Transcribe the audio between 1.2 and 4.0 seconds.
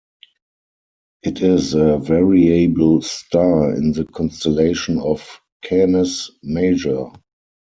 It is a variable star in